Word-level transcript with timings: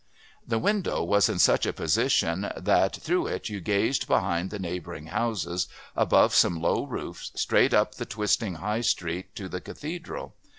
The 0.47 0.57
window 0.57 1.03
was 1.03 1.29
in 1.29 1.37
such 1.37 1.67
a 1.67 1.71
position 1.73 2.49
that 2.57 2.95
through 2.95 3.27
it 3.27 3.49
you 3.49 3.61
gazed 3.61 4.07
behind 4.07 4.49
the 4.49 4.57
neighbouring 4.57 5.05
houses, 5.05 5.67
above 5.95 6.33
some 6.33 6.59
low 6.59 6.87
roofs, 6.87 7.31
straight 7.35 7.71
up 7.71 7.93
the 7.93 8.05
twisting 8.07 8.55
High 8.55 8.81
Street 8.81 9.35
to 9.35 9.47
the 9.47 9.61
Cathedral. 9.61 10.33